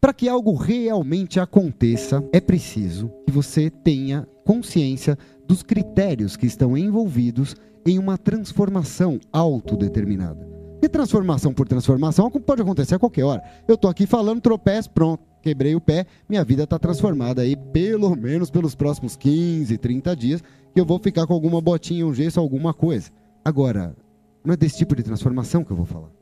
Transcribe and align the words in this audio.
Para 0.00 0.12
que 0.12 0.28
algo 0.28 0.54
realmente 0.54 1.40
aconteça, 1.40 2.22
é 2.32 2.40
preciso 2.40 3.10
que 3.26 3.32
você 3.32 3.68
tenha 3.68 4.28
consciência 4.44 5.18
dos 5.46 5.62
critérios 5.62 6.36
que 6.36 6.46
estão 6.46 6.78
envolvidos 6.78 7.56
em 7.84 7.98
uma 7.98 8.16
transformação 8.16 9.18
autodeterminada. 9.32 10.46
E 10.80 10.88
transformação 10.88 11.52
por 11.52 11.66
transformação 11.66 12.30
pode 12.30 12.62
acontecer 12.62 12.94
a 12.94 12.98
qualquer 12.98 13.24
hora. 13.24 13.42
Eu 13.66 13.74
estou 13.74 13.90
aqui 13.90 14.06
falando, 14.06 14.40
tropeço, 14.40 14.88
pronto, 14.90 15.24
quebrei 15.42 15.74
o 15.74 15.80
pé, 15.80 16.06
minha 16.28 16.44
vida 16.44 16.62
está 16.62 16.78
transformada 16.78 17.42
aí 17.42 17.56
pelo 17.56 18.14
menos 18.14 18.50
pelos 18.50 18.76
próximos 18.76 19.16
15, 19.16 19.76
30 19.78 20.14
dias, 20.14 20.44
que 20.72 20.80
eu 20.80 20.86
vou 20.86 21.00
ficar 21.00 21.26
com 21.26 21.34
alguma 21.34 21.60
botinha, 21.60 22.06
um 22.06 22.14
gesso, 22.14 22.38
alguma 22.38 22.72
coisa. 22.72 23.10
Agora, 23.44 23.96
não 24.44 24.54
é 24.54 24.56
desse 24.56 24.78
tipo 24.78 24.94
de 24.94 25.02
transformação 25.02 25.64
que 25.64 25.72
eu 25.72 25.76
vou 25.76 25.86
falar. 25.86 26.17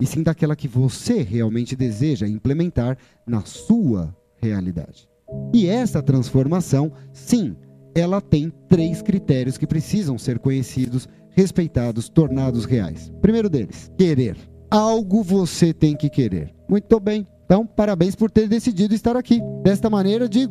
E 0.00 0.06
sim 0.06 0.22
daquela 0.22 0.56
que 0.56 0.68
você 0.68 1.22
realmente 1.22 1.76
deseja 1.76 2.26
implementar 2.26 2.98
na 3.26 3.42
sua 3.42 4.14
realidade. 4.36 5.08
E 5.52 5.66
essa 5.66 6.02
transformação, 6.02 6.92
sim, 7.12 7.56
ela 7.94 8.20
tem 8.20 8.52
três 8.68 9.00
critérios 9.00 9.56
que 9.56 9.66
precisam 9.66 10.18
ser 10.18 10.38
conhecidos, 10.38 11.08
respeitados, 11.30 12.08
tornados 12.08 12.64
reais. 12.64 13.12
Primeiro 13.20 13.48
deles, 13.48 13.90
querer. 13.96 14.36
Algo 14.70 15.22
você 15.22 15.72
tem 15.72 15.96
que 15.96 16.10
querer. 16.10 16.52
Muito 16.68 16.98
bem. 16.98 17.26
Então, 17.44 17.66
parabéns 17.66 18.14
por 18.14 18.30
ter 18.30 18.48
decidido 18.48 18.94
estar 18.94 19.16
aqui. 19.16 19.40
Desta 19.62 19.88
maneira, 19.88 20.28
de 20.28 20.48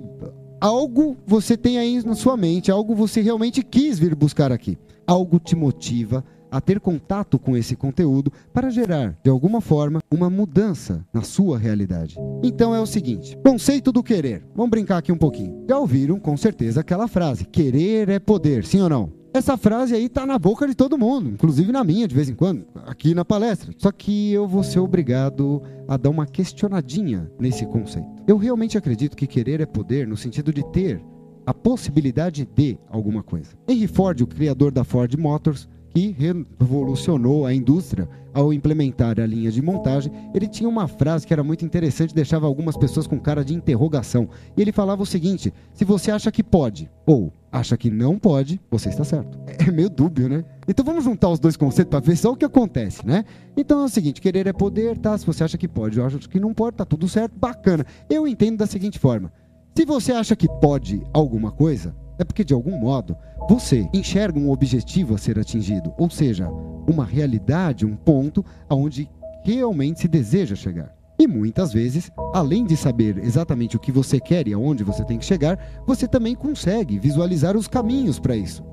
algo 0.62 1.18
você 1.26 1.58
tem 1.58 1.78
aí 1.78 2.02
na 2.06 2.16
sua 2.16 2.38
mente, 2.38 2.72
algo 2.72 2.96
você 2.96 3.22
realmente 3.22 3.62
quis 3.64 4.00
vir 4.00 4.16
buscar 4.16 4.52
aqui. 4.52 4.78
Algo 5.06 5.40
te 5.40 5.56
motiva 5.56 6.24
a 6.54 6.62
ter 6.62 6.80
contato 6.80 7.40
com 7.40 7.58
esse 7.58 7.76
conteúdo 7.76 8.32
para 8.54 8.70
gerar, 8.70 9.18
de 9.24 9.30
alguma 9.30 9.60
forma, 9.60 10.00
uma 10.12 10.30
mudança 10.30 11.04
na 11.12 11.24
sua 11.24 11.58
realidade. 11.58 12.16
Então 12.44 12.76
é 12.76 12.80
o 12.80 12.86
seguinte: 12.86 13.36
conceito 13.44 13.92
do 13.92 14.04
querer. 14.04 14.46
Vamos 14.56 14.70
brincar 14.70 15.00
aqui 15.00 15.12
um 15.12 15.18
pouquinho. 15.18 15.66
Já 15.68 15.80
ouviram 15.80 16.20
com 16.20 16.38
certeza 16.38 16.82
aquela 16.82 17.08
frase: 17.08 17.46
querer 17.46 18.08
é 18.08 18.20
poder, 18.20 18.64
sim 18.66 18.80
ou 18.82 18.90
não? 18.90 19.12
Essa 19.34 19.58
frase 19.58 19.96
aí 19.96 20.08
tá 20.08 20.28
na 20.28 20.38
boca 20.38 20.68
de 20.68 20.76
todo 20.76 20.96
mundo, 20.96 21.28
inclusive 21.28 21.72
na 21.72 21.84
minha 21.84 22.08
de 22.08 22.14
vez 22.14 22.30
em 22.30 22.36
quando, 22.36 22.68
aqui 22.86 23.16
na 23.16 23.26
palestra. 23.26 23.74
Só 23.80 23.92
que 23.92 24.32
eu 24.32 24.48
vou 24.48 24.64
ser 24.64 24.78
obrigado 24.78 25.60
a 25.88 25.98
dar 25.98 26.12
uma 26.12 26.28
questionadinha 26.28 27.32
nesse 27.40 27.66
conceito. 27.66 28.08
Eu 28.28 28.38
realmente 28.38 28.78
acredito 28.78 29.18
que 29.18 29.26
querer 29.26 29.60
é 29.60 29.66
poder 29.66 30.08
no 30.08 30.16
sentido 30.16 30.54
de 30.54 30.64
ter 30.72 31.04
a 31.48 31.54
possibilidade 31.54 32.48
de 32.56 32.78
alguma 32.88 33.24
coisa. 33.24 33.50
Henry 33.68 33.88
Ford, 33.88 34.22
o 34.22 34.28
criador 34.28 34.72
da 34.72 34.84
Ford 34.84 35.12
Motors, 35.18 35.68
que 35.94 36.16
revolucionou 36.18 37.46
a 37.46 37.54
indústria 37.54 38.10
ao 38.34 38.52
implementar 38.52 39.20
a 39.20 39.28
linha 39.28 39.52
de 39.52 39.62
montagem, 39.62 40.12
ele 40.34 40.48
tinha 40.48 40.68
uma 40.68 40.88
frase 40.88 41.28
que 41.28 41.32
era 41.32 41.44
muito 41.44 41.64
interessante, 41.64 42.16
deixava 42.16 42.48
algumas 42.48 42.76
pessoas 42.76 43.06
com 43.06 43.20
cara 43.20 43.46
de 43.46 43.54
interrogação. 43.54 44.28
E 44.58 44.62
ele 44.62 44.72
falava 44.72 45.04
o 45.04 45.06
seguinte: 45.06 45.54
se 45.72 45.86
você 45.86 46.10
acha 46.10 46.32
que 46.32 46.44
pode 46.44 46.90
ou 47.06 47.32
acha 47.52 47.78
que 47.78 47.92
não 47.92 48.18
pode, 48.18 48.60
você 48.72 48.90
está 48.90 49.04
certo. 49.04 49.38
É 49.66 49.72
meio 49.72 49.90
dúbio, 49.90 50.28
né? 50.28 50.44
Então 50.68 50.84
vamos 50.84 51.04
juntar 51.04 51.30
os 51.30 51.40
dois 51.40 51.56
conceitos 51.56 51.92
para 51.92 52.00
ver 52.00 52.18
só 52.18 52.32
o 52.32 52.36
que 52.36 52.44
acontece, 52.44 53.06
né? 53.06 53.24
Então 53.56 53.82
é 53.82 53.86
o 53.86 53.90
seguinte: 53.90 54.20
querer 54.20 54.48
é 54.48 54.54
poder, 54.54 54.98
tá? 54.98 55.16
Se 55.16 55.26
você 55.26 55.44
acha 55.44 55.58
que 55.58 55.68
pode 55.68 56.00
ou 56.00 56.06
acha 56.08 56.18
que 56.18 56.40
não 56.40 56.54
pode, 56.54 56.78
tá 56.78 56.86
tudo 56.86 57.08
certo, 57.08 57.38
bacana. 57.38 57.86
Eu 58.10 58.28
entendo 58.28 58.58
da 58.58 58.66
seguinte 58.66 58.98
forma: 58.98 59.32
se 59.76 59.86
você 59.86 60.12
acha 60.12 60.36
que 60.36 60.48
pode 60.60 61.04
alguma 61.14 61.52
coisa, 61.52 61.96
é 62.18 62.24
porque 62.24 62.44
de 62.44 62.54
algum 62.54 62.80
modo 62.80 63.16
você 63.50 63.88
enxerga 63.94 64.40
um 64.40 64.50
objetivo 64.50 65.16
a 65.16 65.18
ser 65.18 65.38
atingido, 65.38 65.94
ou 65.98 66.10
seja, 66.10 66.50
uma 66.88 67.06
realidade, 67.06 67.86
um 67.86 67.96
ponto 67.96 68.44
aonde 68.70 69.10
realmente 69.44 70.02
se 70.02 70.08
deseja 70.08 70.56
chegar. 70.56 70.96
E 71.20 71.28
muitas 71.28 71.72
vezes, 71.72 72.12
além 72.34 72.66
de 72.66 72.76
saber 72.76 73.18
exatamente 73.20 73.76
o 73.78 73.80
que 73.80 73.92
você 73.92 74.20
quer 74.20 74.48
e 74.48 74.54
aonde 74.54 74.84
você 74.84 75.04
tem 75.06 75.18
que 75.18 75.26
chegar, 75.26 75.84
você 75.86 76.08
também 76.08 76.36
consegue 76.36 76.98
visualizar 76.98 77.56
os 77.56 77.68
caminhos 77.68 78.20
para 78.20 78.36
isso. 78.36 78.64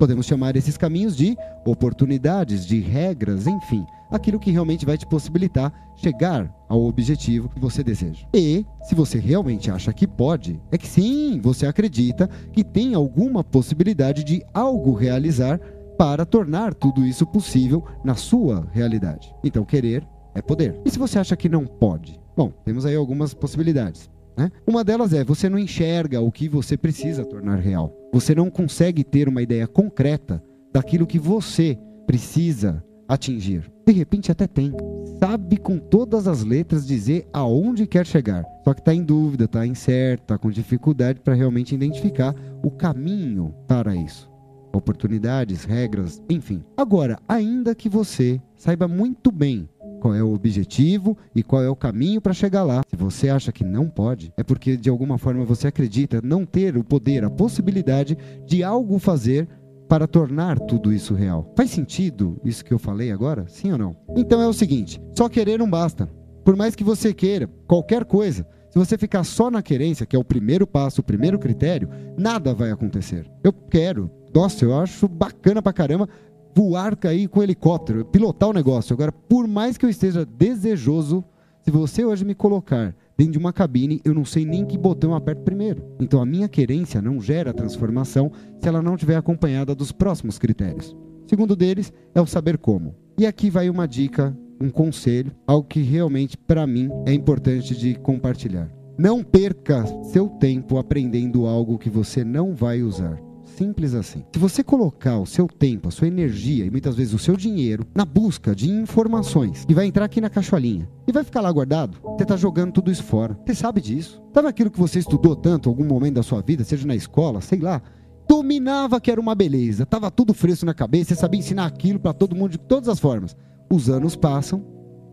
Podemos 0.00 0.24
chamar 0.24 0.56
esses 0.56 0.78
caminhos 0.78 1.14
de 1.14 1.36
oportunidades, 1.62 2.64
de 2.64 2.80
regras, 2.80 3.46
enfim, 3.46 3.84
aquilo 4.10 4.40
que 4.40 4.50
realmente 4.50 4.86
vai 4.86 4.96
te 4.96 5.06
possibilitar 5.06 5.70
chegar 5.94 6.50
ao 6.70 6.82
objetivo 6.86 7.50
que 7.50 7.60
você 7.60 7.84
deseja. 7.84 8.26
E, 8.34 8.64
se 8.84 8.94
você 8.94 9.18
realmente 9.18 9.70
acha 9.70 9.92
que 9.92 10.06
pode, 10.06 10.58
é 10.72 10.78
que 10.78 10.88
sim, 10.88 11.38
você 11.42 11.66
acredita 11.66 12.30
que 12.50 12.64
tem 12.64 12.94
alguma 12.94 13.44
possibilidade 13.44 14.24
de 14.24 14.42
algo 14.54 14.94
realizar 14.94 15.60
para 15.98 16.24
tornar 16.24 16.72
tudo 16.72 17.04
isso 17.04 17.26
possível 17.26 17.84
na 18.02 18.14
sua 18.14 18.66
realidade. 18.72 19.30
Então, 19.44 19.66
querer 19.66 20.02
é 20.34 20.40
poder. 20.40 20.80
E 20.82 20.90
se 20.90 20.98
você 20.98 21.18
acha 21.18 21.36
que 21.36 21.46
não 21.46 21.66
pode? 21.66 22.18
Bom, 22.34 22.50
temos 22.64 22.86
aí 22.86 22.96
algumas 22.96 23.34
possibilidades. 23.34 24.08
Né? 24.34 24.50
Uma 24.66 24.82
delas 24.82 25.12
é 25.12 25.22
você 25.22 25.46
não 25.46 25.58
enxerga 25.58 26.22
o 26.22 26.32
que 26.32 26.48
você 26.48 26.74
precisa 26.74 27.22
tornar 27.22 27.56
real. 27.56 27.99
Você 28.12 28.34
não 28.34 28.50
consegue 28.50 29.04
ter 29.04 29.28
uma 29.28 29.42
ideia 29.42 29.66
concreta 29.66 30.42
daquilo 30.72 31.06
que 31.06 31.18
você 31.18 31.78
precisa 32.06 32.82
atingir. 33.08 33.70
De 33.86 33.92
repente 33.92 34.32
até 34.32 34.46
tem. 34.46 34.72
Sabe 35.18 35.56
com 35.56 35.78
todas 35.78 36.26
as 36.26 36.44
letras 36.44 36.86
dizer 36.86 37.28
aonde 37.32 37.86
quer 37.86 38.06
chegar. 38.06 38.44
Só 38.64 38.72
que 38.74 38.80
está 38.80 38.94
em 38.94 39.02
dúvida, 39.02 39.44
está 39.44 39.66
incerto, 39.66 40.22
está 40.22 40.38
com 40.38 40.50
dificuldade 40.50 41.20
para 41.20 41.34
realmente 41.34 41.74
identificar 41.74 42.34
o 42.62 42.70
caminho 42.70 43.54
para 43.66 43.94
isso. 43.94 44.30
Oportunidades, 44.72 45.64
regras, 45.64 46.22
enfim. 46.30 46.62
Agora, 46.76 47.18
ainda 47.28 47.74
que 47.74 47.88
você 47.88 48.40
saiba 48.56 48.86
muito 48.86 49.32
bem 49.32 49.68
qual 50.00 50.14
é 50.14 50.22
o 50.22 50.32
objetivo 50.32 51.16
e 51.34 51.42
qual 51.42 51.62
é 51.62 51.68
o 51.68 51.76
caminho 51.76 52.20
para 52.20 52.32
chegar 52.32 52.64
lá. 52.64 52.82
Se 52.88 52.96
você 52.96 53.28
acha 53.28 53.52
que 53.52 53.62
não 53.62 53.88
pode, 53.88 54.32
é 54.36 54.42
porque 54.42 54.76
de 54.76 54.90
alguma 54.90 55.18
forma 55.18 55.44
você 55.44 55.68
acredita 55.68 56.20
não 56.22 56.44
ter 56.44 56.76
o 56.76 56.82
poder, 56.82 57.24
a 57.24 57.30
possibilidade 57.30 58.16
de 58.46 58.64
algo 58.64 58.98
fazer 58.98 59.46
para 59.88 60.06
tornar 60.06 60.58
tudo 60.58 60.92
isso 60.92 61.14
real. 61.14 61.52
Faz 61.56 61.70
sentido 61.70 62.40
isso 62.44 62.64
que 62.64 62.72
eu 62.72 62.78
falei 62.78 63.10
agora? 63.10 63.46
Sim 63.48 63.72
ou 63.72 63.78
não? 63.78 63.96
Então 64.16 64.40
é 64.40 64.48
o 64.48 64.52
seguinte: 64.52 65.00
só 65.16 65.28
querer 65.28 65.58
não 65.58 65.68
basta. 65.68 66.08
Por 66.44 66.56
mais 66.56 66.74
que 66.74 66.82
você 66.82 67.12
queira 67.12 67.48
qualquer 67.66 68.04
coisa, 68.04 68.46
se 68.70 68.78
você 68.78 68.96
ficar 68.96 69.24
só 69.24 69.50
na 69.50 69.62
querência, 69.62 70.06
que 70.06 70.14
é 70.14 70.18
o 70.18 70.24
primeiro 70.24 70.66
passo, 70.66 71.00
o 71.00 71.04
primeiro 71.04 71.38
critério, 71.38 71.88
nada 72.16 72.54
vai 72.54 72.70
acontecer. 72.70 73.28
Eu 73.42 73.52
quero, 73.52 74.08
nossa, 74.32 74.64
eu 74.64 74.78
acho 74.78 75.08
bacana 75.08 75.60
pra 75.60 75.72
caramba 75.72 76.08
voar, 76.54 76.96
cair 76.96 77.28
com 77.28 77.42
helicóptero, 77.42 78.04
pilotar 78.04 78.48
o 78.48 78.52
negócio. 78.52 78.94
Agora, 78.94 79.12
por 79.12 79.46
mais 79.46 79.76
que 79.76 79.84
eu 79.84 79.90
esteja 79.90 80.24
desejoso, 80.24 81.24
se 81.62 81.70
você 81.70 82.04
hoje 82.04 82.24
me 82.24 82.34
colocar 82.34 82.94
dentro 83.16 83.32
de 83.32 83.38
uma 83.38 83.52
cabine, 83.52 84.00
eu 84.04 84.14
não 84.14 84.24
sei 84.24 84.44
nem 84.44 84.64
que 84.64 84.78
botão 84.78 85.14
aperto 85.14 85.42
primeiro. 85.42 85.84
Então, 86.00 86.22
a 86.22 86.26
minha 86.26 86.48
querência 86.48 87.02
não 87.02 87.20
gera 87.20 87.52
transformação 87.52 88.32
se 88.58 88.66
ela 88.66 88.80
não 88.80 88.94
estiver 88.94 89.16
acompanhada 89.16 89.74
dos 89.74 89.92
próximos 89.92 90.38
critérios. 90.38 90.96
Segundo 91.26 91.54
deles 91.54 91.92
é 92.14 92.20
o 92.20 92.26
saber 92.26 92.58
como. 92.58 92.94
E 93.18 93.26
aqui 93.26 93.50
vai 93.50 93.68
uma 93.68 93.86
dica, 93.86 94.36
um 94.60 94.70
conselho, 94.70 95.32
algo 95.46 95.68
que 95.68 95.80
realmente, 95.80 96.36
para 96.36 96.66
mim, 96.66 96.88
é 97.06 97.12
importante 97.12 97.76
de 97.76 97.94
compartilhar. 97.94 98.70
Não 98.98 99.22
perca 99.22 99.84
seu 100.04 100.28
tempo 100.28 100.78
aprendendo 100.78 101.46
algo 101.46 101.78
que 101.78 101.88
você 101.88 102.24
não 102.24 102.54
vai 102.54 102.82
usar. 102.82 103.20
Simples 103.56 103.94
assim. 103.94 104.24
Se 104.32 104.38
você 104.38 104.62
colocar 104.62 105.18
o 105.18 105.26
seu 105.26 105.46
tempo, 105.46 105.88
a 105.88 105.90
sua 105.90 106.08
energia 106.08 106.64
e 106.64 106.70
muitas 106.70 106.96
vezes 106.96 107.12
o 107.12 107.18
seu 107.18 107.36
dinheiro 107.36 107.86
na 107.94 108.04
busca 108.04 108.54
de 108.54 108.70
informações 108.70 109.66
e 109.68 109.74
vai 109.74 109.86
entrar 109.86 110.04
aqui 110.04 110.20
na 110.20 110.30
caixolinha 110.30 110.88
e 111.06 111.12
vai 111.12 111.24
ficar 111.24 111.40
lá 111.40 111.50
guardado, 111.50 111.98
você 112.02 112.22
está 112.22 112.36
jogando 112.36 112.72
tudo 112.72 112.90
isso 112.90 113.04
fora. 113.04 113.38
Você 113.46 113.54
sabe 113.54 113.80
disso. 113.80 114.22
Sabe 114.32 114.48
aquilo 114.48 114.70
que 114.70 114.78
você 114.78 114.98
estudou 114.98 115.34
tanto 115.34 115.68
algum 115.68 115.84
momento 115.84 116.14
da 116.14 116.22
sua 116.22 116.40
vida, 116.40 116.64
seja 116.64 116.86
na 116.86 116.94
escola, 116.94 117.40
sei 117.40 117.58
lá, 117.58 117.82
dominava 118.28 119.00
que 119.00 119.10
era 119.10 119.20
uma 119.20 119.34
beleza, 119.34 119.84
tava 119.84 120.10
tudo 120.10 120.32
fresco 120.32 120.64
na 120.64 120.72
cabeça, 120.72 121.14
você 121.14 121.20
sabia 121.20 121.40
ensinar 121.40 121.66
aquilo 121.66 121.98
para 121.98 122.12
todo 122.12 122.36
mundo 122.36 122.52
de 122.52 122.58
todas 122.58 122.88
as 122.88 123.00
formas. 123.00 123.36
Os 123.68 123.90
anos 123.90 124.14
passam 124.14 124.64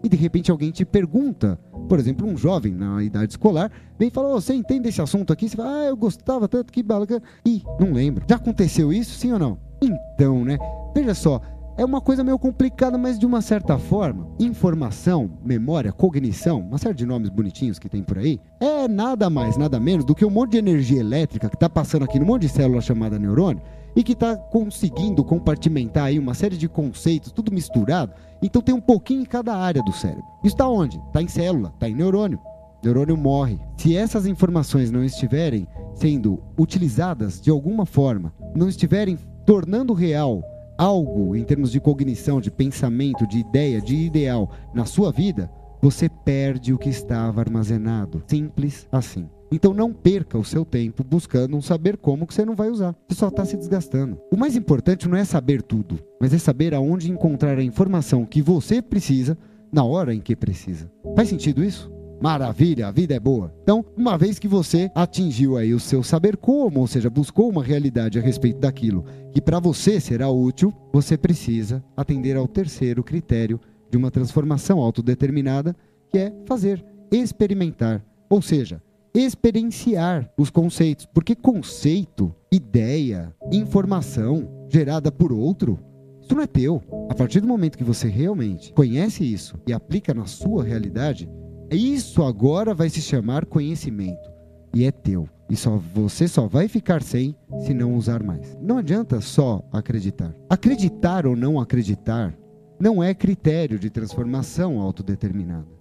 e 0.03 0.09
de 0.09 0.15
repente 0.15 0.51
alguém 0.51 0.71
te 0.71 0.85
pergunta, 0.85 1.59
por 1.87 1.99
exemplo, 1.99 2.27
um 2.27 2.37
jovem 2.37 2.73
na 2.73 3.01
idade 3.03 3.31
escolar, 3.31 3.71
vem 3.97 4.09
e 4.09 4.11
fala: 4.11 4.29
oh, 4.29 4.41
Você 4.41 4.53
entende 4.53 4.89
esse 4.89 5.01
assunto 5.01 5.33
aqui? 5.33 5.49
Você 5.49 5.55
fala: 5.55 5.81
Ah, 5.81 5.85
eu 5.85 5.97
gostava 5.97 6.47
tanto 6.47 6.71
que 6.71 6.83
bala. 6.83 7.07
Ih, 7.45 7.63
não 7.79 7.91
lembro. 7.91 8.25
Já 8.29 8.35
aconteceu 8.35 8.91
isso, 8.91 9.17
sim 9.17 9.31
ou 9.31 9.39
não? 9.39 9.57
Então, 9.81 10.43
né? 10.43 10.57
Veja 10.93 11.13
só, 11.13 11.41
é 11.77 11.85
uma 11.85 12.01
coisa 12.01 12.23
meio 12.23 12.39
complicada, 12.39 12.97
mas 12.97 13.19
de 13.19 13.25
uma 13.25 13.39
certa 13.39 13.77
forma, 13.77 14.27
informação, 14.39 15.29
memória, 15.45 15.91
cognição, 15.91 16.59
uma 16.59 16.79
série 16.79 16.95
de 16.95 17.05
nomes 17.05 17.29
bonitinhos 17.29 17.77
que 17.77 17.87
tem 17.87 18.01
por 18.01 18.17
aí, 18.17 18.39
é 18.59 18.87
nada 18.87 19.29
mais, 19.29 19.57
nada 19.57 19.79
menos 19.79 20.03
do 20.03 20.15
que 20.15 20.25
um 20.25 20.29
monte 20.31 20.53
de 20.53 20.57
energia 20.57 20.99
elétrica 20.99 21.47
que 21.47 21.55
está 21.55 21.69
passando 21.69 22.03
aqui 22.03 22.19
no 22.19 22.25
monte 22.25 22.41
de 22.43 22.49
célula 22.49 22.81
chamada 22.81 23.19
neurônio 23.19 23.61
e 23.97 24.03
que 24.03 24.13
está 24.13 24.37
conseguindo 24.37 25.23
compartimentar 25.23 26.05
aí 26.05 26.19
uma 26.19 26.35
série 26.35 26.55
de 26.55 26.69
conceitos, 26.69 27.31
tudo 27.31 27.51
misturado. 27.51 28.13
Então 28.43 28.61
tem 28.61 28.75
um 28.75 28.79
pouquinho 28.79 29.23
em 29.23 29.25
cada 29.25 29.55
área 29.57 29.81
do 29.81 29.91
cérebro. 29.91 30.23
Isso 30.43 30.53
está 30.53 30.69
onde? 30.69 30.99
Está 31.07 31.19
em 31.19 31.27
célula, 31.27 31.71
está 31.73 31.89
em 31.89 31.95
neurônio. 31.95 32.39
Neurônio 32.83 33.17
morre. 33.17 33.59
Se 33.75 33.97
essas 33.97 34.27
informações 34.27 34.91
não 34.91 35.03
estiverem 35.03 35.67
sendo 35.95 36.43
utilizadas 36.55 37.41
de 37.41 37.49
alguma 37.49 37.87
forma, 37.87 38.31
não 38.55 38.69
estiverem 38.69 39.17
tornando 39.47 39.93
real 39.93 40.43
algo 40.77 41.35
em 41.35 41.43
termos 41.43 41.71
de 41.71 41.79
cognição, 41.79 42.39
de 42.39 42.51
pensamento, 42.51 43.25
de 43.25 43.39
ideia, 43.39 43.81
de 43.81 43.95
ideal 43.95 44.51
na 44.75 44.85
sua 44.85 45.11
vida, 45.11 45.49
você 45.81 46.07
perde 46.07 46.71
o 46.71 46.77
que 46.77 46.89
estava 46.89 47.41
armazenado. 47.41 48.23
Simples 48.27 48.87
assim. 48.91 49.27
Então 49.51 49.73
não 49.73 49.93
perca 49.93 50.37
o 50.37 50.43
seu 50.43 50.65
tempo 50.65 51.03
buscando 51.03 51.55
um 51.55 51.61
saber 51.61 51.97
como 51.97 52.27
que 52.27 52.33
você 52.33 52.43
não 52.43 52.55
vai 52.55 52.69
usar. 52.69 52.95
Você 53.07 53.17
só 53.17 53.29
está 53.29 53.45
se 53.45 53.55
desgastando. 53.55 54.19
O 54.31 54.37
mais 54.37 54.55
importante 54.55 55.07
não 55.07 55.17
é 55.17 55.23
saber 55.23 55.61
tudo, 55.61 55.99
mas 56.19 56.33
é 56.33 56.37
saber 56.37 56.73
aonde 56.73 57.11
encontrar 57.11 57.57
a 57.57 57.63
informação 57.63 58.25
que 58.25 58.41
você 58.41 58.81
precisa 58.81 59.37
na 59.71 59.83
hora 59.83 60.13
em 60.13 60.19
que 60.19 60.35
precisa. 60.35 60.91
Faz 61.15 61.29
sentido 61.29 61.63
isso? 61.63 61.91
Maravilha, 62.19 62.87
a 62.87 62.91
vida 62.91 63.13
é 63.13 63.19
boa. 63.19 63.53
Então, 63.61 63.85
uma 63.95 64.17
vez 64.17 64.39
que 64.39 64.47
você 64.47 64.89
atingiu 64.95 65.55
aí 65.55 65.73
o 65.73 65.79
seu 65.79 66.01
saber 66.01 66.35
como, 66.35 66.79
ou 66.79 66.87
seja, 66.87 67.09
buscou 67.09 67.47
uma 67.47 67.63
realidade 67.63 68.17
a 68.17 68.21
respeito 68.21 68.59
daquilo 68.59 69.05
que 69.31 69.39
para 69.39 69.59
você 69.59 69.99
será 69.99 70.29
útil, 70.29 70.73
você 70.91 71.15
precisa 71.15 71.83
atender 71.95 72.35
ao 72.35 72.47
terceiro 72.47 73.03
critério 73.03 73.59
de 73.89 73.97
uma 73.97 74.09
transformação 74.09 74.79
autodeterminada, 74.79 75.75
que 76.09 76.17
é 76.17 76.33
fazer, 76.45 76.83
experimentar, 77.11 78.03
ou 78.29 78.41
seja, 78.41 78.81
experienciar 79.21 80.31
os 80.37 80.49
conceitos, 80.49 81.05
porque 81.05 81.35
conceito, 81.35 82.33
ideia, 82.51 83.33
informação 83.51 84.67
gerada 84.69 85.11
por 85.11 85.31
outro, 85.31 85.79
isso 86.21 86.35
não 86.35 86.43
é 86.43 86.47
teu. 86.47 86.81
A 87.09 87.15
partir 87.15 87.39
do 87.39 87.47
momento 87.47 87.77
que 87.77 87.83
você 87.83 88.07
realmente 88.07 88.73
conhece 88.73 89.23
isso 89.23 89.57
e 89.65 89.73
aplica 89.73 90.13
na 90.13 90.25
sua 90.25 90.63
realidade, 90.63 91.29
isso 91.71 92.23
agora 92.23 92.73
vai 92.73 92.89
se 92.89 93.01
chamar 93.01 93.45
conhecimento 93.45 94.29
e 94.73 94.85
é 94.85 94.91
teu. 94.91 95.27
E 95.49 95.55
só 95.55 95.77
você 95.77 96.27
só 96.27 96.47
vai 96.47 96.67
ficar 96.67 97.01
sem 97.01 97.35
se 97.59 97.73
não 97.73 97.95
usar 97.95 98.21
mais. 98.21 98.57
Não 98.61 98.77
adianta 98.77 99.21
só 99.21 99.65
acreditar. 99.71 100.35
Acreditar 100.49 101.25
ou 101.25 101.35
não 101.35 101.59
acreditar 101.59 102.37
não 102.79 103.01
é 103.01 103.13
critério 103.13 103.79
de 103.79 103.89
transformação 103.89 104.79
autodeterminada. 104.79 105.76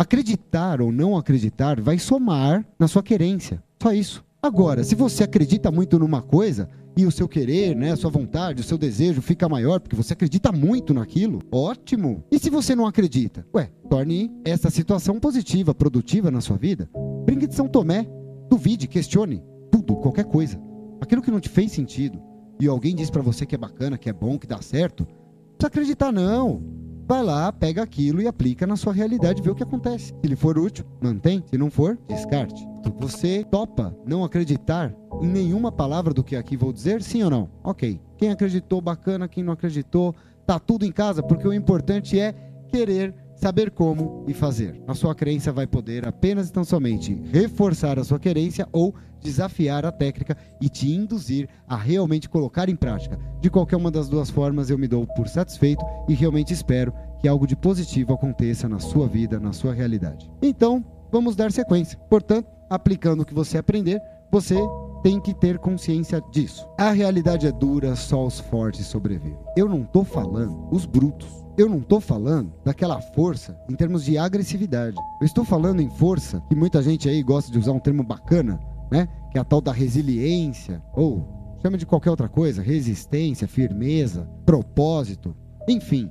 Acreditar 0.00 0.80
ou 0.80 0.90
não 0.90 1.14
acreditar 1.14 1.78
vai 1.78 1.98
somar 1.98 2.66
na 2.78 2.88
sua 2.88 3.02
querência. 3.02 3.62
Só 3.82 3.92
isso. 3.92 4.24
Agora, 4.42 4.82
se 4.82 4.94
você 4.94 5.24
acredita 5.24 5.70
muito 5.70 5.98
numa 5.98 6.22
coisa 6.22 6.70
e 6.96 7.04
o 7.04 7.10
seu 7.10 7.28
querer, 7.28 7.76
né, 7.76 7.92
a 7.92 7.96
sua 7.96 8.08
vontade, 8.08 8.62
o 8.62 8.64
seu 8.64 8.78
desejo 8.78 9.20
fica 9.20 9.46
maior 9.46 9.78
porque 9.78 9.94
você 9.94 10.14
acredita 10.14 10.50
muito 10.50 10.94
naquilo, 10.94 11.40
ótimo. 11.52 12.24
E 12.30 12.38
se 12.38 12.48
você 12.48 12.74
não 12.74 12.86
acredita? 12.86 13.46
Ué, 13.54 13.70
torne 13.90 14.32
essa 14.42 14.70
situação 14.70 15.20
positiva, 15.20 15.74
produtiva 15.74 16.30
na 16.30 16.40
sua 16.40 16.56
vida. 16.56 16.88
Brinque 17.26 17.46
de 17.46 17.54
São 17.54 17.68
Tomé. 17.68 18.08
Duvide, 18.48 18.88
questione 18.88 19.44
tudo, 19.70 19.96
qualquer 19.96 20.24
coisa. 20.24 20.58
Aquilo 20.98 21.20
que 21.20 21.30
não 21.30 21.40
te 21.40 21.50
fez 21.50 21.72
sentido 21.72 22.18
e 22.58 22.66
alguém 22.66 22.96
diz 22.96 23.10
para 23.10 23.20
você 23.20 23.44
que 23.44 23.54
é 23.54 23.58
bacana, 23.58 23.98
que 23.98 24.08
é 24.08 24.14
bom, 24.14 24.38
que 24.38 24.46
dá 24.46 24.62
certo, 24.62 25.04
precisa 25.04 25.66
acreditar, 25.66 26.10
não. 26.10 26.80
Vai 27.10 27.24
lá, 27.24 27.50
pega 27.50 27.82
aquilo 27.82 28.22
e 28.22 28.28
aplica 28.28 28.68
na 28.68 28.76
sua 28.76 28.92
realidade, 28.92 29.42
vê 29.42 29.50
o 29.50 29.54
que 29.56 29.64
acontece. 29.64 30.14
Se 30.14 30.14
ele 30.22 30.36
for 30.36 30.56
útil, 30.56 30.84
mantém. 31.02 31.42
Se 31.50 31.58
não 31.58 31.68
for, 31.68 31.98
descarte. 32.06 32.64
Você 33.00 33.44
topa 33.50 33.92
não 34.06 34.22
acreditar 34.22 34.94
em 35.20 35.26
nenhuma 35.26 35.72
palavra 35.72 36.14
do 36.14 36.22
que 36.22 36.36
aqui 36.36 36.56
vou 36.56 36.72
dizer, 36.72 37.02
sim 37.02 37.24
ou 37.24 37.28
não? 37.28 37.50
Ok. 37.64 38.00
Quem 38.16 38.30
acreditou, 38.30 38.80
bacana. 38.80 39.26
Quem 39.26 39.42
não 39.42 39.54
acreditou, 39.54 40.14
tá 40.46 40.60
tudo 40.60 40.86
em 40.86 40.92
casa, 40.92 41.20
porque 41.20 41.48
o 41.48 41.52
importante 41.52 42.16
é 42.16 42.32
querer 42.68 43.12
saber 43.40 43.70
como 43.70 44.24
e 44.28 44.34
fazer. 44.34 44.80
A 44.86 44.94
sua 44.94 45.14
crença 45.14 45.50
vai 45.50 45.66
poder 45.66 46.06
apenas 46.06 46.48
e 46.48 46.52
tão 46.52 46.62
somente 46.62 47.14
reforçar 47.32 47.98
a 47.98 48.04
sua 48.04 48.18
querência 48.18 48.68
ou 48.70 48.94
desafiar 49.22 49.86
a 49.86 49.92
técnica 49.92 50.36
e 50.60 50.68
te 50.68 50.90
induzir 50.90 51.48
a 51.66 51.74
realmente 51.74 52.28
colocar 52.28 52.68
em 52.68 52.76
prática. 52.76 53.18
De 53.40 53.48
qualquer 53.48 53.76
uma 53.76 53.90
das 53.90 54.08
duas 54.08 54.28
formas, 54.28 54.68
eu 54.68 54.78
me 54.78 54.86
dou 54.86 55.06
por 55.06 55.26
satisfeito 55.26 55.82
e 56.08 56.14
realmente 56.14 56.52
espero 56.52 56.92
que 57.18 57.28
algo 57.28 57.46
de 57.46 57.56
positivo 57.56 58.12
aconteça 58.12 58.68
na 58.68 58.78
sua 58.78 59.08
vida, 59.08 59.40
na 59.40 59.52
sua 59.52 59.72
realidade. 59.72 60.30
Então, 60.42 60.84
vamos 61.10 61.34
dar 61.34 61.50
sequência. 61.50 61.98
Portanto, 62.10 62.46
aplicando 62.68 63.22
o 63.22 63.24
que 63.24 63.34
você 63.34 63.56
aprender, 63.56 64.00
você 64.30 64.56
tem 65.02 65.20
que 65.20 65.34
ter 65.34 65.58
consciência 65.58 66.22
disso. 66.30 66.68
A 66.78 66.90
realidade 66.90 67.46
é 67.46 67.52
dura, 67.52 67.96
só 67.96 68.26
os 68.26 68.40
fortes 68.40 68.86
sobrevivem. 68.86 69.38
Eu 69.56 69.68
não 69.68 69.82
estou 69.82 70.04
falando 70.04 70.68
os 70.70 70.84
brutos 70.84 71.40
eu 71.60 71.68
não 71.68 71.78
estou 71.78 72.00
falando 72.00 72.54
daquela 72.64 73.00
força 73.00 73.54
em 73.68 73.74
termos 73.74 74.04
de 74.04 74.16
agressividade. 74.16 74.96
Eu 75.20 75.26
estou 75.26 75.44
falando 75.44 75.82
em 75.82 75.90
força, 75.90 76.42
que 76.48 76.54
muita 76.54 76.82
gente 76.82 77.06
aí 77.06 77.22
gosta 77.22 77.52
de 77.52 77.58
usar 77.58 77.72
um 77.72 77.78
termo 77.78 78.02
bacana, 78.02 78.58
né? 78.90 79.06
Que 79.30 79.36
é 79.36 79.40
a 79.40 79.44
tal 79.44 79.60
da 79.60 79.70
resiliência, 79.70 80.82
ou 80.94 81.56
chama 81.60 81.76
de 81.76 81.84
qualquer 81.84 82.10
outra 82.10 82.28
coisa, 82.28 82.62
resistência, 82.62 83.46
firmeza, 83.46 84.26
propósito. 84.46 85.36
Enfim, 85.68 86.10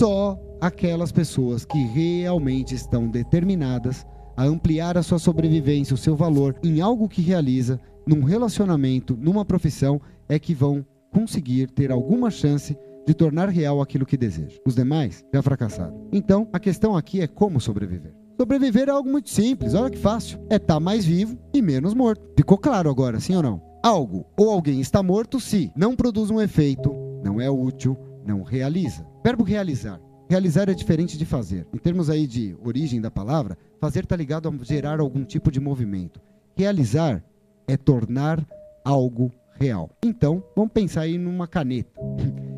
só 0.00 0.36
aquelas 0.60 1.12
pessoas 1.12 1.64
que 1.64 1.78
realmente 1.86 2.74
estão 2.74 3.08
determinadas 3.08 4.04
a 4.36 4.44
ampliar 4.44 4.98
a 4.98 5.02
sua 5.02 5.18
sobrevivência, 5.20 5.94
o 5.94 5.98
seu 5.98 6.16
valor 6.16 6.56
em 6.62 6.80
algo 6.80 7.08
que 7.08 7.22
realiza, 7.22 7.80
num 8.08 8.24
relacionamento, 8.24 9.14
numa 9.20 9.44
profissão, 9.44 10.00
é 10.26 10.38
que 10.38 10.54
vão 10.54 10.84
conseguir 11.12 11.70
ter 11.70 11.92
alguma 11.92 12.30
chance 12.30 12.74
de 13.06 13.12
tornar 13.12 13.50
real 13.50 13.82
aquilo 13.82 14.06
que 14.06 14.16
deseja. 14.16 14.58
Os 14.66 14.74
demais 14.74 15.22
já 15.32 15.42
fracassaram. 15.42 16.08
Então, 16.10 16.48
a 16.50 16.58
questão 16.58 16.96
aqui 16.96 17.20
é 17.20 17.26
como 17.26 17.60
sobreviver. 17.60 18.14
Sobreviver 18.40 18.88
é 18.88 18.92
algo 18.92 19.10
muito 19.10 19.28
simples, 19.28 19.74
olha 19.74 19.90
que 19.90 19.98
fácil. 19.98 20.38
É 20.48 20.56
estar 20.56 20.74
tá 20.74 20.80
mais 20.80 21.04
vivo 21.04 21.38
e 21.52 21.60
menos 21.60 21.92
morto. 21.92 22.22
Ficou 22.34 22.56
claro 22.56 22.88
agora, 22.88 23.20
sim 23.20 23.34
ou 23.36 23.42
não? 23.42 23.60
Algo 23.82 24.24
ou 24.38 24.50
alguém 24.50 24.80
está 24.80 25.02
morto 25.02 25.38
se 25.38 25.70
não 25.76 25.94
produz 25.94 26.30
um 26.30 26.40
efeito, 26.40 26.94
não 27.22 27.38
é 27.38 27.50
útil, 27.50 27.96
não 28.24 28.42
realiza. 28.42 29.06
Verbo 29.22 29.44
realizar. 29.44 30.00
Realizar 30.30 30.68
é 30.70 30.74
diferente 30.74 31.18
de 31.18 31.26
fazer. 31.26 31.66
Em 31.74 31.78
termos 31.78 32.08
aí 32.08 32.26
de 32.26 32.56
origem 32.64 33.00
da 33.00 33.10
palavra, 33.10 33.56
fazer 33.80 34.04
está 34.04 34.16
ligado 34.16 34.48
a 34.48 34.64
gerar 34.64 35.00
algum 35.00 35.24
tipo 35.24 35.50
de 35.50 35.60
movimento. 35.60 36.20
Realizar 36.56 37.22
é 37.68 37.76
tornar 37.76 38.44
algo 38.84 39.30
real. 39.60 39.90
Então, 40.04 40.42
vamos 40.56 40.72
pensar 40.72 41.02
aí 41.02 41.18
numa 41.18 41.46
caneta. 41.46 41.90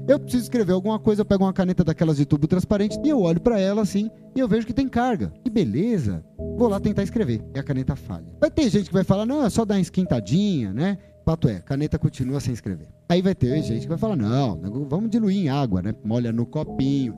Eu 0.07 0.19
preciso 0.19 0.45
escrever 0.45 0.73
alguma 0.73 0.99
coisa, 0.99 1.21
eu 1.23 1.25
pego 1.25 1.45
uma 1.45 1.53
caneta 1.53 1.85
daquelas 1.85 2.17
de 2.17 2.27
tubo 2.27 2.47
transparente 2.47 2.99
e 3.05 3.09
eu 3.09 3.21
olho 3.21 3.41
para 3.41 3.61
ela 3.61 3.83
assim 3.83 4.11
e 4.35 4.41
eu 4.41 4.49
vejo 4.49 4.67
que 4.67 4.73
tem 4.73 4.89
carga. 4.89 5.33
Que 5.43 5.51
beleza! 5.51 6.25
Vou 6.57 6.69
lá 6.69 6.81
tentar 6.81 7.03
escrever 7.03 7.43
e 7.55 7.59
a 7.59 7.63
caneta 7.63 7.95
falha. 7.95 8.27
Vai 8.41 8.51
ter 8.51 8.69
gente 8.69 8.87
que 8.87 8.93
vai 8.93 9.05
falar, 9.05 9.25
não, 9.25 9.45
é 9.45 9.51
só 9.51 9.65
dar 9.65 9.75
uma 9.75 9.81
esquentadinha, 9.81 10.73
né? 10.73 10.99
Fato 11.25 11.49
é, 11.49 11.61
caneta 11.61 11.99
continua 11.99 12.41
sem 12.41 12.53
escrever. 12.53 12.89
Aí 13.09 13.23
vai 13.23 13.35
ter 13.35 13.63
gente 13.63 13.83
que 13.83 13.89
vai 13.89 13.99
falar, 13.99 14.17
não, 14.17 14.61
vamos 14.89 15.11
diluir 15.11 15.37
em 15.37 15.49
água, 15.49 15.81
né? 15.81 15.95
Molha 16.05 16.33
no 16.33 16.45
copinho, 16.45 17.17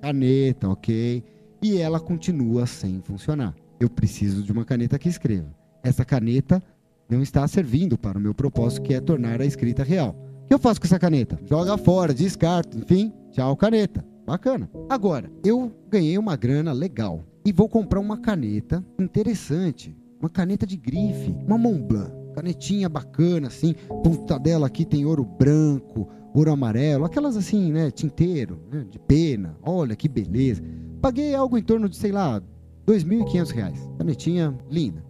caneta, 0.00 0.68
ok? 0.68 1.22
E 1.62 1.78
ela 1.78 2.00
continua 2.00 2.66
sem 2.66 3.00
funcionar. 3.00 3.54
Eu 3.78 3.88
preciso 3.88 4.42
de 4.42 4.50
uma 4.50 4.64
caneta 4.64 4.98
que 4.98 5.08
escreva. 5.08 5.54
Essa 5.82 6.04
caneta 6.04 6.60
não 7.08 7.22
está 7.22 7.46
servindo 7.46 7.96
para 7.96 8.18
o 8.18 8.20
meu 8.20 8.34
propósito, 8.34 8.82
que 8.82 8.94
é 8.94 9.00
tornar 9.00 9.40
a 9.40 9.46
escrita 9.46 9.82
real. 9.82 10.16
O 10.42 10.46
que 10.46 10.54
eu 10.54 10.58
faço 10.58 10.80
com 10.80 10.86
essa 10.86 10.98
caneta? 10.98 11.38
Joga 11.44 11.76
fora, 11.76 12.14
descarto, 12.14 12.78
enfim, 12.78 13.12
tchau, 13.32 13.56
caneta. 13.56 14.04
Bacana. 14.26 14.68
Agora, 14.88 15.30
eu 15.44 15.72
ganhei 15.88 16.18
uma 16.18 16.34
grana 16.34 16.72
legal 16.72 17.24
e 17.44 17.52
vou 17.52 17.68
comprar 17.68 18.00
uma 18.00 18.18
caneta 18.18 18.84
interessante, 18.98 19.96
uma 20.20 20.28
caneta 20.28 20.66
de 20.66 20.76
grife, 20.76 21.32
uma 21.46 21.56
Montblanc, 21.56 22.10
canetinha 22.34 22.88
bacana 22.88 23.46
assim, 23.46 23.74
ponta 24.02 24.36
dela 24.36 24.66
aqui 24.66 24.84
tem 24.84 25.06
ouro 25.06 25.24
branco, 25.24 26.08
ouro 26.34 26.50
amarelo, 26.50 27.04
aquelas 27.04 27.36
assim, 27.36 27.70
né, 27.70 27.88
tinteiro, 27.92 28.60
né, 28.70 28.84
de 28.90 28.98
pena. 28.98 29.56
Olha 29.62 29.94
que 29.94 30.08
beleza. 30.08 30.60
Paguei 31.00 31.32
algo 31.32 31.56
em 31.56 31.62
torno 31.62 31.88
de, 31.88 31.96
sei 31.96 32.10
lá, 32.10 32.38
R$ 32.38 32.42
2.500. 32.84 33.96
Canetinha 33.96 34.58
linda 34.68 35.05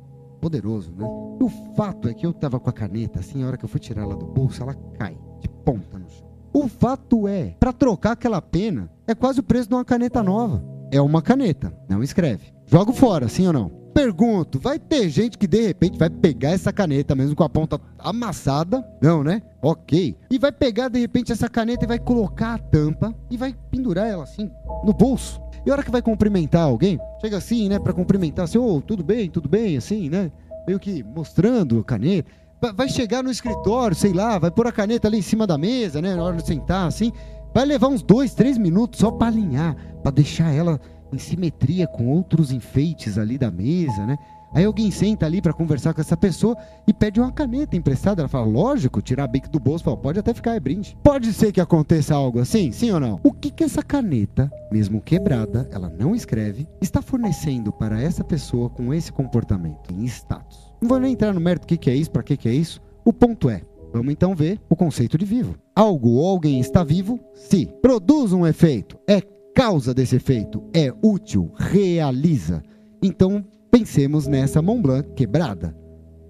poderoso, 0.47 0.93
né? 0.97 1.05
E 1.41 1.45
o 1.45 1.49
fato 1.75 2.09
é 2.09 2.15
que 2.15 2.25
eu 2.25 2.33
tava 2.33 2.61
com 2.61 2.71
a 2.71 2.73
caneta, 2.73 3.19
assim, 3.19 3.43
a 3.43 3.49
hora 3.49 3.57
que 3.57 3.65
eu 3.65 3.69
fui 3.69 3.81
tirar 3.81 4.03
ela 4.03 4.15
do 4.15 4.27
bolso, 4.27 4.63
ela 4.63 4.75
cai 4.97 5.19
de 5.41 5.49
ponta 5.49 5.99
no 5.99 6.09
chão. 6.09 6.27
O 6.53 6.69
fato 6.69 7.27
é, 7.27 7.57
para 7.59 7.73
trocar 7.73 8.13
aquela 8.13 8.41
pena, 8.41 8.89
é 9.07 9.15
quase 9.15 9.41
o 9.41 9.43
preço 9.43 9.69
de 9.69 9.75
uma 9.75 9.85
caneta 9.85 10.23
nova. 10.23 10.65
É 10.93 11.01
uma 11.01 11.21
caneta, 11.21 11.75
não 11.89 12.01
escreve. 12.01 12.55
Jogo 12.65 12.93
fora, 12.93 13.29
sim 13.29 13.47
ou 13.49 13.53
não? 13.53 13.69
Pergunto, 13.93 14.61
vai 14.61 14.79
ter 14.79 15.09
gente 15.09 15.37
que 15.37 15.49
de 15.49 15.67
repente 15.67 15.99
vai 15.99 16.09
pegar 16.09 16.51
essa 16.51 16.73
caneta 16.73 17.15
mesmo 17.15 17.35
com 17.35 17.43
a 17.43 17.49
ponta 17.49 17.81
amassada? 17.99 18.87
Não, 19.03 19.25
né? 19.25 19.43
Ok. 19.61 20.17
E 20.31 20.39
vai 20.39 20.53
pegar 20.53 20.89
de 20.89 21.01
repente 21.01 21.33
essa 21.33 21.49
caneta 21.49 21.85
e 21.85 21.89
vai 21.89 21.99
colocar 21.99 22.55
a 22.55 22.59
tampa 22.59 23.13
e 23.29 23.37
vai 23.37 23.55
pendurar 23.71 24.07
ela 24.07 24.23
assim 24.23 24.49
no 24.85 24.93
bolso. 24.93 25.41
E 25.67 25.71
a 25.71 25.73
hora 25.73 25.83
que 25.83 25.91
vai 25.91 26.01
cumprimentar 26.01 26.63
alguém, 26.63 26.97
chega 27.21 27.37
assim, 27.37 27.69
né, 27.69 27.81
para 27.81 27.93
cumprimentar, 27.93 28.45
assim, 28.45 28.57
ô, 28.57 28.77
oh, 28.77 28.81
tudo 28.81 29.03
bem, 29.03 29.29
tudo 29.29 29.49
bem, 29.49 29.77
assim, 29.77 30.09
né? 30.09 30.31
Meio 30.65 30.79
que 30.79 31.03
mostrando 31.03 31.81
a 31.81 31.85
caneta. 31.85 32.31
Vai 32.75 32.89
chegar 32.89 33.23
no 33.23 33.31
escritório, 33.31 33.97
sei 33.97 34.13
lá, 34.13 34.39
vai 34.39 34.51
pôr 34.51 34.69
a 34.69 34.73
caneta 34.73 35.09
ali 35.09 35.19
em 35.19 35.23
cima 35.23 35.45
da 35.45 35.59
mesa, 35.59 36.01
né, 36.01 36.15
na 36.15 36.23
hora 36.23 36.37
de 36.37 36.47
sentar, 36.47 36.87
assim. 36.87 37.13
Vai 37.53 37.65
levar 37.65 37.89
uns 37.89 38.01
dois, 38.01 38.33
três 38.33 38.57
minutos 38.57 39.01
só 39.01 39.11
para 39.11 39.27
alinhar, 39.27 39.77
para 40.03 40.13
deixar 40.13 40.55
ela 40.55 40.81
em 41.13 41.19
simetria 41.19 41.87
com 41.87 42.07
outros 42.07 42.53
enfeites 42.53 43.19
ali 43.19 43.37
da 43.37 43.51
mesa, 43.51 44.07
né? 44.07 44.17
Aí 44.57 44.65
alguém 44.65 44.91
senta 44.91 45.27
ali 45.27 45.43
para 45.43 45.53
conversar 45.53 45.93
com 45.93 46.01
essa 46.01 46.17
pessoa 46.17 46.57
e 46.89 46.95
pede 46.95 47.21
uma 47.21 47.31
caneta 47.31 47.77
emprestada. 47.77 48.23
Ela 48.23 48.29
fala, 48.29 48.47
lógico, 48.47 49.03
tirar 49.03 49.25
a 49.25 49.27
bico 49.27 49.51
do 49.51 49.61
bolso, 49.61 49.85
fala, 49.85 49.99
pode 49.99 50.19
até 50.19 50.33
ficar, 50.33 50.55
é 50.55 50.61
brinde. 50.61 50.97
Pode 51.03 51.31
ser 51.35 51.53
que 51.53 51.61
aconteça 51.61 52.15
algo 52.15 52.39
assim, 52.39 52.73
sim 52.73 52.91
ou 52.91 52.99
não? 52.99 53.21
O 53.23 53.35
que 53.35 53.51
que 53.51 53.63
essa 53.63 53.83
caneta, 53.83 54.51
mesmo 54.73 55.03
quebrada, 55.03 55.69
ela 55.71 55.91
não 55.91 56.15
escreve, 56.15 56.67
está 56.81 57.03
fornecendo 57.03 57.71
para 57.71 58.01
essa 58.01 58.25
pessoa 58.25 58.71
com 58.71 58.95
esse 58.95 59.13
comportamento 59.13 59.93
em 59.93 60.07
status? 60.07 60.73
Não 60.81 60.89
vou 60.89 60.99
nem 60.99 61.13
entrar 61.13 61.35
no 61.35 61.41
mérito 61.41 61.67
do 61.67 61.69
que, 61.69 61.77
que 61.77 61.91
é 61.91 61.95
isso, 61.95 62.11
para 62.11 62.23
que, 62.23 62.35
que 62.39 62.49
é 62.49 62.55
isso. 62.55 62.81
O 63.05 63.13
ponto 63.13 63.51
é, 63.51 63.61
Vamos 63.93 64.11
então 64.11 64.35
ver 64.35 64.59
o 64.71 64.75
conceito 64.75 65.19
de 65.19 65.27
vivo. 65.27 65.55
Algo 65.75 66.13
ou 66.13 66.31
alguém 66.31 66.61
está 66.61 66.83
vivo 66.83 67.21
se 67.35 67.67
produz 67.83 68.33
um 68.33 68.47
efeito, 68.47 68.99
é 69.07 69.21
causa 69.55 69.93
desse 69.93 70.17
efeito, 70.17 70.63
é 70.75 70.91
útil, 71.03 71.53
realiza. 71.57 72.63
Então 73.03 73.45
pensemos 73.71 74.27
nessa 74.27 74.63
Mont 74.63 74.83
Blanc 74.83 75.09
quebrada. 75.15 75.77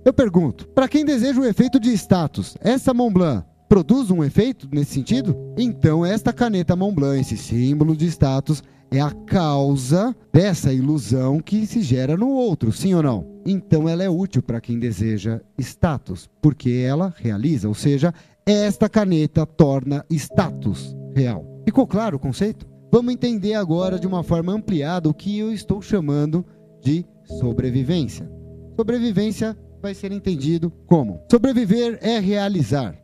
Eu 0.05 0.13
pergunto, 0.13 0.69
para 0.69 0.89
quem 0.89 1.05
deseja 1.05 1.41
o 1.41 1.45
efeito 1.45 1.81
de 1.81 1.93
status, 1.93 2.57
essa 2.61 2.95
Mont 2.95 3.13
Blanc 3.13 3.47
produz 3.69 4.11
um 4.11 4.23
efeito 4.23 4.69
nesse 4.71 4.95
sentido? 4.95 5.37
Então 5.59 6.05
esta 6.05 6.33
caneta 6.33 6.77
Mont 6.77 6.95
Blanc, 6.95 7.21
esse 7.21 7.37
símbolo 7.37 7.97
de 7.97 8.07
status, 8.07 8.63
é 8.91 9.01
a 9.01 9.11
causa 9.11 10.15
dessa 10.33 10.73
ilusão 10.73 11.41
que 11.41 11.67
se 11.67 11.83
gera 11.83 12.17
no 12.17 12.31
outro, 12.31 12.73
sim 12.73 12.95
ou 12.95 13.03
não? 13.03 13.27
Então 13.45 13.89
ela 13.89 14.03
é 14.03 14.09
útil 14.09 14.43
para 14.43 14.61
quem 14.61 14.79
deseja 14.79 15.41
status, 15.59 16.29
porque 16.41 16.71
ela 16.71 17.13
realiza, 17.17 17.69
ou 17.69 17.75
seja, 17.75 18.15
esta 18.45 18.89
caneta 18.89 19.45
torna 19.45 20.05
status 20.11 20.97
real. 21.15 21.45
Ficou 21.65 21.87
claro 21.87 22.17
o 22.17 22.21
conceito? 22.21 22.67
Vamos 22.93 23.13
entender 23.13 23.55
agora 23.55 23.99
de 23.99 24.07
uma 24.07 24.23
forma 24.23 24.53
ampliada 24.53 25.09
o 25.09 25.15
que 25.15 25.37
eu 25.37 25.53
estou 25.53 25.83
chamando 25.83 26.47
de 26.81 27.05
sobrevivência. 27.27 28.31
Sobrevivência 28.77 29.57
vai 29.83 29.95
ser 29.95 30.13
entendido 30.13 30.71
como: 30.87 31.21
sobreviver 31.31 31.99
é 32.03 32.19
realizar, 32.19 32.97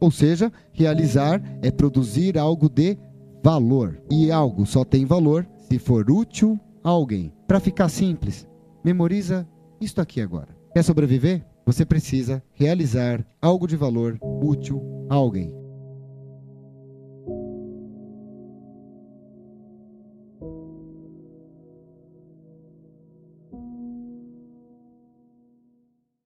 ou 0.00 0.10
seja, 0.10 0.52
realizar 0.72 1.42
é 1.62 1.70
produzir 1.70 2.38
algo 2.38 2.68
de 2.68 2.98
valor. 3.42 4.00
E 4.10 4.30
algo 4.30 4.66
só 4.66 4.84
tem 4.84 5.04
valor 5.04 5.46
se 5.68 5.78
for 5.78 6.10
útil 6.10 6.58
a 6.82 6.90
alguém. 6.90 7.32
Para 7.46 7.60
ficar 7.60 7.88
simples, 7.88 8.48
memoriza 8.84 9.46
isto 9.80 10.00
aqui 10.00 10.20
agora. 10.20 10.48
Quer 10.72 10.82
sobreviver? 10.82 11.44
Você 11.66 11.84
precisa 11.84 12.42
realizar 12.54 13.24
algo 13.42 13.66
de 13.66 13.76
valor 13.76 14.18
útil 14.22 14.82
a 15.10 15.14
alguém. 15.14 15.52